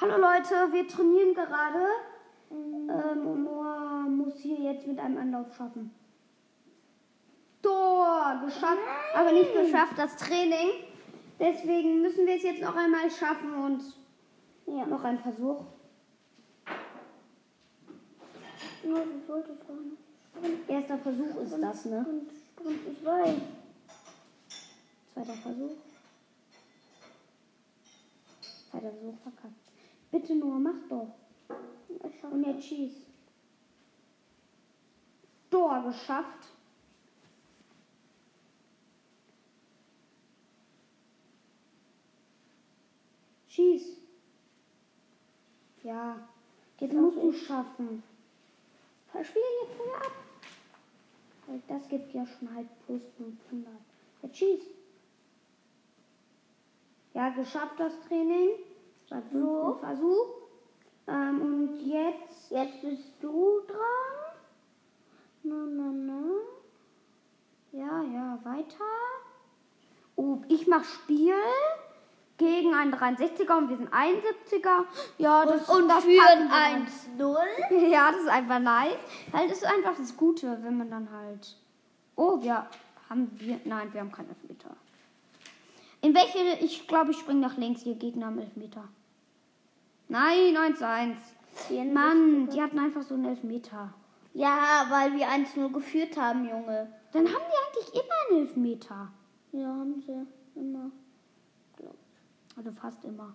Hallo 0.00 0.16
Leute, 0.16 0.72
wir 0.72 0.86
trainieren 0.86 1.34
gerade. 1.34 1.88
Ähm, 2.52 3.26
und 3.26 3.42
Noah 3.42 4.06
muss 4.08 4.36
hier 4.36 4.56
jetzt 4.60 4.86
mit 4.86 5.00
einem 5.00 5.18
Anlauf 5.18 5.52
schaffen. 5.56 5.92
Tor! 7.60 8.40
Geschafft, 8.44 8.78
aber 9.12 9.32
nicht 9.32 9.52
geschafft, 9.52 9.94
das 9.96 10.14
Training. 10.16 10.84
Deswegen 11.40 12.00
müssen 12.00 12.26
wir 12.26 12.36
es 12.36 12.44
jetzt 12.44 12.62
noch 12.62 12.76
einmal 12.76 13.10
schaffen 13.10 13.52
und 13.54 13.82
ja, 14.66 14.86
noch 14.86 15.02
ein 15.02 15.18
Versuch. 15.18 15.64
Erster 20.68 20.98
Versuch 20.98 21.40
ist 21.42 21.58
das, 21.60 21.84
ne? 21.86 22.06
Sprint, 22.52 22.80
ich 22.92 23.04
weiß. 23.04 23.34
Zweiter 25.12 25.32
Versuch. 25.32 25.72
Zweiter 28.70 28.90
Versuch 28.90 29.18
verkackt. 29.24 29.67
Bitte 30.10 30.34
nur, 30.34 30.58
mach 30.58 30.88
doch. 30.88 31.14
Und 32.30 32.44
jetzt 32.44 32.64
schieß. 32.64 32.92
Tor 35.50 35.82
geschafft. 35.82 36.48
Schieß. 43.48 43.96
Ja, 45.82 46.16
jetzt 46.78 46.94
musst 46.94 47.16
du 47.16 47.30
ich. 47.30 47.46
schaffen. 47.46 48.02
Verspiel 49.10 49.42
jetzt 49.62 49.76
vorher 49.76 50.06
ab. 50.06 50.12
Das 51.66 51.88
gibt 51.88 52.12
ja 52.14 52.26
schon 52.26 52.54
halt 52.54 52.68
plus 52.86 53.00
500. 53.16 53.72
Jetzt 54.22 54.36
schieß. 54.36 54.60
Ja, 57.14 57.30
geschafft 57.30 57.80
das 57.80 57.98
Training. 58.06 58.50
Fünften 59.08 59.78
Versuch. 59.80 60.26
Ähm, 61.06 61.40
und 61.40 61.80
jetzt 61.86 62.38
Jetzt 62.50 62.80
bist 62.80 63.12
du 63.20 63.60
dran. 63.66 63.76
Na, 65.42 65.54
na, 65.68 65.92
na. 65.92 66.22
Ja, 67.72 68.02
ja, 68.02 68.38
weiter. 68.42 68.84
Oh, 70.16 70.38
ich 70.48 70.66
mach 70.66 70.82
Spiel 70.84 71.34
gegen 72.38 72.74
einen 72.74 72.94
63er 72.94 73.58
und 73.58 73.68
wir 73.68 73.76
sind 73.76 73.92
71er. 73.92 74.84
Ja, 75.18 75.44
das 75.44 75.68
Und 75.68 75.88
das 75.88 76.04
führen 76.04 76.48
packen 76.48 76.86
wir 77.18 77.26
1-0. 77.26 77.36
dann. 77.70 77.90
Ja, 77.90 78.10
das 78.12 78.22
ist 78.22 78.28
einfach 78.28 78.58
nice. 78.60 78.96
Halt, 79.32 79.50
das 79.50 79.58
ist 79.58 79.66
einfach 79.66 79.96
das 79.96 80.16
Gute, 80.16 80.58
wenn 80.62 80.78
man 80.78 80.90
dann 80.90 81.10
halt. 81.12 81.56
Oh, 82.16 82.40
wir 82.40 82.66
haben 83.10 83.30
wir. 83.38 83.60
Nein, 83.64 83.92
wir 83.92 84.00
haben 84.00 84.12
keinen 84.12 84.30
Elfmeter. 84.30 84.70
In 86.00 86.14
welche. 86.14 86.64
Ich 86.64 86.86
glaube, 86.86 87.10
ich 87.10 87.18
springe 87.18 87.40
nach 87.40 87.56
links. 87.56 87.82
Hier 87.82 87.94
Gegner 87.94 88.26
am 88.26 88.38
Elfmeter. 88.38 88.88
Nein, 90.08 90.56
1-1. 90.56 91.16
Mann, 91.92 92.48
die 92.50 92.62
hatten 92.62 92.78
einfach 92.78 93.02
so 93.02 93.14
einen 93.14 93.26
Elfmeter. 93.26 93.92
Ja, 94.32 94.86
weil 94.88 95.14
wir 95.14 95.26
1-0 95.26 95.72
geführt 95.72 96.16
haben, 96.16 96.48
Junge. 96.48 96.92
Dann 97.12 97.26
haben 97.26 97.42
die 97.48 97.78
eigentlich 97.78 97.94
immer 97.94 98.14
einen 98.30 98.46
Elfmeter. 98.46 99.12
Ja, 99.52 99.66
haben 99.66 100.00
sie 100.06 100.26
immer. 100.58 100.90
Also 102.56 102.72
fast 102.72 103.04
immer. 103.04 103.34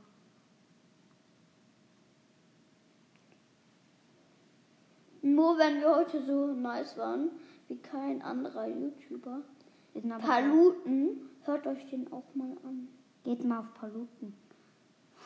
Nur 5.21 5.57
wenn 5.57 5.79
wir 5.79 5.95
heute 5.95 6.21
so 6.25 6.47
nice 6.47 6.97
waren, 6.97 7.29
wie 7.67 7.77
kein 7.77 8.21
anderer 8.21 8.67
YouTuber. 8.67 9.41
Paluten, 10.19 11.29
hört 11.45 11.67
euch 11.67 11.89
den 11.89 12.11
auch 12.11 12.35
mal 12.35 12.55
an. 12.63 12.87
Geht 13.23 13.43
mal 13.43 13.59
auf 13.59 13.73
Paluten. 13.73 14.35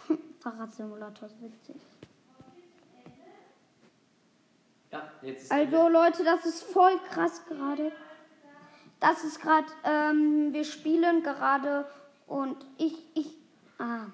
Fahrradsimulator 0.39 1.27
ist 1.27 1.41
witzig. 1.41 1.75
Ja, 4.91 5.11
jetzt 5.21 5.43
ist 5.43 5.51
Also 5.51 5.89
Leute, 5.89 6.23
das 6.23 6.45
ist 6.45 6.63
voll 6.63 6.97
krass 7.09 7.45
gerade. 7.45 7.91
Das 9.00 9.23
ist 9.23 9.41
gerade, 9.41 9.67
ähm, 9.83 10.53
wir 10.53 10.63
spielen 10.63 11.22
gerade 11.22 11.85
und 12.25 12.57
ich, 12.77 12.95
ich, 13.16 13.35
ah. 13.77 14.07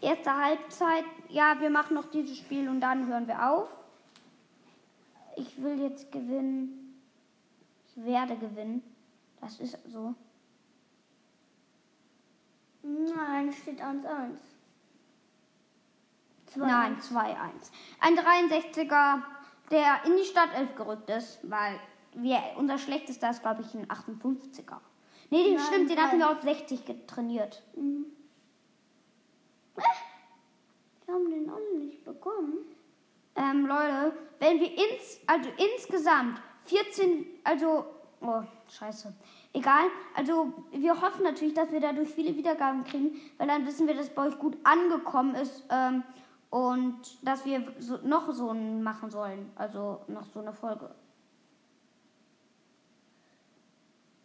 Erste 0.00 0.34
Halbzeit, 0.34 1.04
ja, 1.28 1.60
wir 1.60 1.70
machen 1.70 1.94
noch 1.94 2.10
dieses 2.10 2.38
Spiel 2.38 2.68
und 2.68 2.80
dann 2.80 3.06
hören 3.06 3.28
wir 3.28 3.50
auf. 3.50 3.68
Ich 5.36 5.62
will 5.62 5.80
jetzt 5.80 6.10
gewinnen. 6.10 6.98
Ich 7.86 8.04
werde 8.04 8.36
gewinnen. 8.36 8.82
Das 9.40 9.60
ist 9.60 9.78
so. 9.88 10.14
Nein, 12.82 13.52
steht 13.52 13.80
1-1. 13.80 14.38
Nein, 16.56 16.98
2-1. 16.98 17.36
Ein 18.00 18.18
63er, 18.18 19.22
der 19.70 20.04
in 20.04 20.16
die 20.16 20.24
Startelf 20.24 20.74
gerückt 20.74 21.08
ist, 21.10 21.38
weil 21.48 21.78
wir, 22.14 22.40
unser 22.56 22.78
schlechtester 22.78 23.30
ist, 23.30 23.42
glaube 23.42 23.62
ich, 23.62 23.74
ein 23.74 23.86
58er. 23.86 24.78
Nee, 25.30 25.44
den 25.44 25.54
Nein, 25.54 25.64
stimmt, 25.66 25.90
den 25.90 26.02
hatten 26.02 26.18
wir 26.18 26.30
auf 26.30 26.42
60 26.42 26.84
getrainiert. 26.84 27.62
Mhm. 27.76 28.06
Die 31.06 31.12
haben 31.12 31.30
den 31.30 31.48
alle 31.48 31.78
nicht 31.78 32.04
bekommen. 32.04 32.58
Ähm, 33.36 33.66
Leute, 33.66 34.12
wenn 34.40 34.58
wir 34.58 34.70
ins, 34.70 35.20
also 35.26 35.48
insgesamt 35.56 36.40
14, 36.64 37.26
also, 37.44 37.84
oh, 38.20 38.42
scheiße. 38.68 39.14
Egal, 39.52 39.86
also 40.14 40.52
wir 40.70 41.00
hoffen 41.00 41.24
natürlich, 41.24 41.54
dass 41.54 41.72
wir 41.72 41.80
dadurch 41.80 42.08
viele 42.10 42.36
Wiedergaben 42.36 42.84
kriegen, 42.84 43.20
weil 43.36 43.48
dann 43.48 43.66
wissen 43.66 43.88
wir, 43.88 43.94
dass 43.94 44.08
bei 44.10 44.28
euch 44.28 44.38
gut 44.38 44.56
angekommen 44.62 45.34
ist 45.34 45.64
ähm, 45.70 46.04
und 46.50 47.00
dass 47.22 47.44
wir 47.44 47.64
so, 47.80 47.98
noch 48.04 48.30
so 48.32 48.50
einen 48.50 48.82
machen 48.82 49.10
sollen, 49.10 49.50
also 49.56 50.02
noch 50.06 50.24
so 50.24 50.38
eine 50.38 50.52
Folge. 50.52 50.94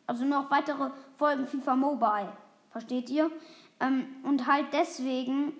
Also 0.06 0.26
noch 0.26 0.52
weitere 0.52 0.92
Folgen 1.18 1.48
FIFA 1.48 1.76
Mobile, 1.76 2.32
versteht 2.70 3.10
ihr? 3.10 3.32
Ähm, 3.80 4.18
und 4.22 4.46
halt 4.46 4.68
deswegen 4.74 5.54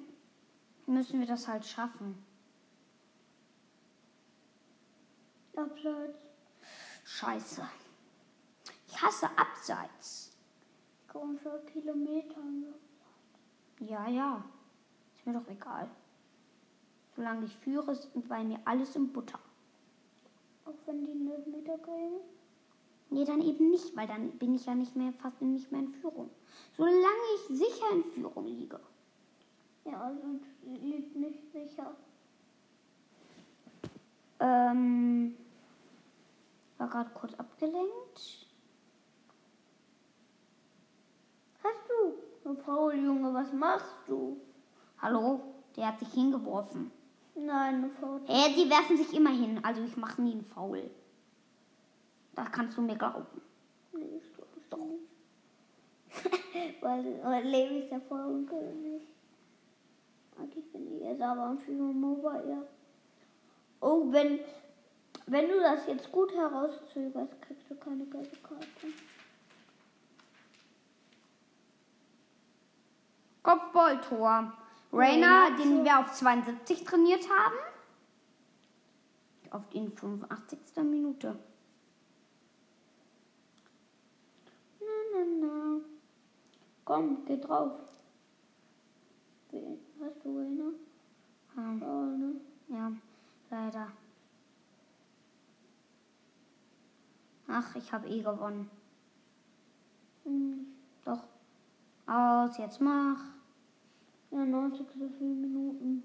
müssen 0.86 1.20
wir 1.20 1.28
das 1.28 1.48
halt 1.48 1.66
schaffen. 1.66 2.24
Abseits. 5.56 6.20
Scheiße. 7.04 7.64
Ich 8.96 9.02
hasse 9.02 9.28
Abseits. 9.38 10.32
Komm 11.12 11.38
für 11.38 11.60
Kilometer. 11.66 12.40
Ja, 13.82 14.08
ja. 14.08 14.42
Ist 15.14 15.28
mir 15.28 15.34
doch 15.34 15.48
egal. 15.50 15.90
Solange 17.14 17.46
ich 17.46 17.56
führe, 17.58 17.92
ist 17.92 18.10
bei 18.30 18.46
mir 18.46 18.58
alles 18.64 18.96
in 18.96 19.12
Butter. 19.12 19.40
Auch 20.64 20.74
wenn 20.86 21.04
die 21.04 21.12
einen 21.12 21.30
Elfmeter 21.30 21.78
kriegen. 21.80 22.22
Nee, 23.10 23.26
dann 23.26 23.42
eben 23.42 23.70
nicht, 23.70 23.96
weil 23.98 24.08
dann 24.08 24.32
bin 24.38 24.56
ich 24.56 24.66
ja 24.66 24.76
nicht 24.76 24.96
mehr, 24.96 25.12
fast 25.12 25.42
nicht 25.42 25.74
mehr 25.74 25.82
in 25.82 25.90
Führung. 25.90 26.30
Solange 26.78 27.26
ich 27.36 27.58
sicher 27.58 27.92
in 27.92 28.04
Führung 28.04 28.46
liege. 28.46 28.80
Ja, 29.84 30.04
also 30.04 30.40
liegt 30.64 31.16
nicht 31.18 31.52
sicher. 31.52 31.96
Ähm, 34.40 35.36
war 36.78 36.88
gerade 36.88 37.10
kurz 37.12 37.34
abgelenkt. 37.36 38.46
Hast 41.66 41.90
Du 42.56 42.62
faul 42.62 42.96
Junge, 42.96 43.34
was 43.34 43.52
machst 43.52 43.96
du? 44.08 44.38
Hallo? 45.02 45.42
Der 45.76 45.88
hat 45.88 46.00
sich 46.00 46.14
hingeworfen. 46.14 46.92
Nein, 47.36 47.92
faul. 48.00 48.22
Hä, 48.28 48.54
die 48.56 48.70
werfen 48.70 48.96
sich 48.96 49.14
immer 49.14 49.32
hin, 49.32 49.60
also 49.62 49.84
ich 49.84 49.98
mache 49.98 50.22
nie 50.22 50.32
einen 50.32 50.46
Foul. 50.46 50.90
Das 52.34 52.50
kannst 52.52 52.78
du 52.78 52.82
mir 52.82 52.96
glauben. 52.96 53.26
Nee, 53.92 54.22
ich 54.22 54.34
glaube 54.34 54.52
doch 54.70 54.78
nicht. 54.78 55.04
weil, 56.82 57.20
weil 57.24 57.46
Levi 57.46 57.80
ist 57.80 57.92
der 57.92 58.02
Folgenkönig. 58.02 59.02
Eigentlich 60.38 60.72
bin 60.72 60.96
ich 60.96 61.04
jetzt 61.04 61.22
aber 61.22 61.44
am 61.44 61.58
FIFA 61.58 61.84
Mobile. 61.84 62.68
Oh, 63.82 64.06
wenn, 64.12 64.40
wenn 65.28 65.50
du 65.50 65.60
das 65.60 65.88
jetzt 65.88 66.10
gut 66.10 66.34
herauszögerst, 66.34 67.42
kriegst 67.42 67.70
du 67.70 67.76
keine 67.76 68.06
gelbe 68.06 68.38
Karte. 68.38 68.88
Kopfballtor. 73.46 74.52
Rainer, 74.92 75.56
den 75.56 75.84
wir 75.84 76.00
auf 76.00 76.14
72 76.14 76.84
trainiert 76.84 77.30
haben. 77.30 77.56
Auf 79.52 79.62
in 79.72 79.92
85. 79.92 80.58
Minute. 80.78 81.38
Na, 84.80 84.86
na, 85.14 85.48
na. 85.48 85.80
Komm, 86.86 87.24
geh 87.26 87.38
drauf. 87.38 87.72
Hast 90.02 90.26
du 90.26 90.40
eine? 90.40 90.74
Hm, 91.54 91.84
Oh, 91.84 92.06
ne? 92.18 92.42
ja, 92.70 92.92
leider. 93.52 93.92
Ach, 97.48 97.76
ich 97.76 97.94
habe 97.94 98.08
eh 98.08 98.22
gewonnen. 98.22 98.70
Hm. 102.46 102.50
Doch. 102.50 102.52
Aus, 102.52 102.58
jetzt 102.58 102.82
mach. 102.82 103.20
Ja, 104.32 104.46
90 104.46 104.86
so 105.00 105.10
viele 105.18 105.34
Minuten. 105.34 106.04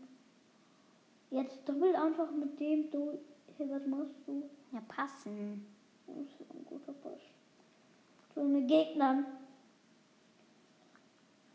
Jetzt 1.31 1.69
doppelt 1.69 1.95
einfach 1.95 2.31
mit 2.33 2.59
dem 2.59 2.91
du. 2.91 3.19
Hey, 3.57 3.69
was 3.71 3.87
machst 3.87 4.15
du? 4.27 4.49
Ja, 4.73 4.81
passen. 4.89 5.67
Das 6.07 6.17
ist 6.17 6.51
ein 6.53 6.65
guter 6.65 6.93
Pass. 6.93 7.21
So 8.35 8.41
eine 8.41 8.63
Gegner. 8.63 9.25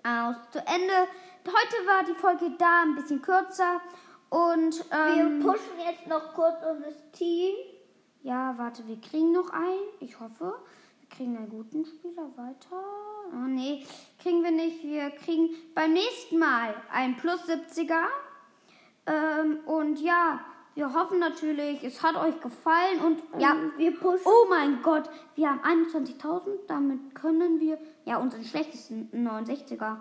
Aus 0.03 0.35
zu 0.51 0.59
Ende. 0.59 0.93
Heute 1.47 1.87
war 1.87 2.03
die 2.03 2.13
Folge 2.13 2.51
da 2.57 2.83
ein 2.83 2.95
bisschen 2.95 3.21
kürzer. 3.21 3.81
Und 4.29 4.85
ähm, 4.91 5.39
Wir 5.39 5.51
pushen 5.51 5.79
jetzt 5.85 6.07
noch 6.07 6.33
kurz 6.33 6.55
unser 6.69 6.91
Team. 7.11 7.55
ja, 8.23 8.53
warte, 8.57 8.87
wir 8.87 8.99
kriegen 8.99 9.31
noch 9.31 9.49
einen. 9.51 9.87
Ich 9.99 10.19
hoffe, 10.19 10.55
kriegen 11.15 11.37
einen 11.37 11.49
guten 11.49 11.85
Spieler 11.85 12.29
weiter. 12.35 12.83
Oh 13.33 13.47
nee, 13.47 13.83
kriegen 14.19 14.43
wir 14.43 14.51
nicht. 14.51 14.83
Wir 14.83 15.09
kriegen 15.11 15.49
beim 15.73 15.93
nächsten 15.93 16.37
Mal 16.37 16.75
einen 16.91 17.15
Plus 17.17 17.41
70er. 17.43 18.05
Ähm, 19.07 19.59
und 19.65 20.01
ja, 20.01 20.41
wir 20.75 20.93
hoffen 20.93 21.19
natürlich, 21.19 21.83
es 21.83 22.03
hat 22.03 22.15
euch 22.15 22.39
gefallen. 22.41 22.99
Und 23.03 23.23
ja, 23.39 23.55
wir 23.77 23.97
pushen. 23.97 24.25
Oh 24.25 24.47
mein 24.49 24.81
Gott, 24.81 25.09
wir 25.35 25.49
haben 25.49 25.61
21.000. 25.61 26.65
Damit 26.67 27.15
können 27.15 27.59
wir 27.59 27.77
ja 28.05 28.17
unseren 28.17 28.43
schlechtesten 28.43 29.09
69er. 29.13 29.97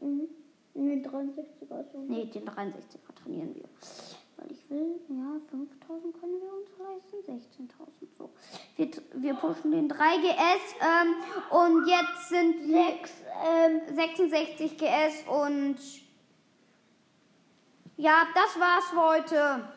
Mhm. 0.00 0.28
Nee, 0.76 1.04
63er 1.04 1.84
so. 1.92 2.04
Nee, 2.08 2.26
den 2.26 2.44
63er 2.44 3.14
trainieren 3.22 3.54
wir. 3.54 3.64
Weil 4.44 4.52
ich 4.52 4.68
will, 4.68 5.00
ja, 5.08 5.40
5000 5.50 6.20
können 6.20 6.40
wir 6.40 6.52
uns 6.52 6.68
leisten, 6.78 7.64
16.000 7.66 8.16
so. 8.16 8.30
Wir, 8.76 8.90
wir 9.14 9.34
pushen 9.34 9.70
den 9.70 9.90
3GS 9.90 10.74
ähm, 10.80 11.14
und 11.50 11.86
jetzt 11.86 12.28
sind 12.28 12.68
wir 12.68 12.84
Sechs, 12.84 13.12
ähm, 13.42 13.80
66 13.94 14.76
GS 14.76 15.26
und 15.28 15.76
ja, 17.96 18.26
das 18.34 18.60
war's 18.60 18.84
für 18.90 19.02
heute. 19.02 19.68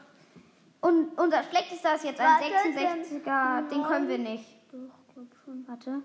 Und 0.82 1.18
unser 1.18 1.44
schlechtester 1.44 1.96
ist 1.96 2.04
jetzt 2.04 2.20
ein 2.20 2.28
Warte, 2.28 2.70
66er, 2.70 3.70
den 3.70 3.84
können 3.84 4.10
wir 4.10 4.18
nicht. 4.18 4.46
doch, 4.72 5.14
glaub 5.14 5.28
schon. 5.46 5.68
Warte. 5.68 6.02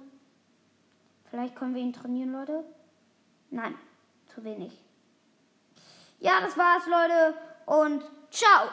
Vielleicht 1.30 1.56
können 1.56 1.74
wir 1.74 1.82
ihn 1.82 1.92
trainieren, 1.92 2.32
Leute. 2.32 2.64
Nein, 3.50 3.74
zu 4.26 4.44
wenig. 4.44 4.78
Ja, 6.20 6.40
das 6.40 6.56
war's, 6.56 6.86
Leute. 6.86 7.34
Und 7.66 8.02
ciao. 8.30 8.68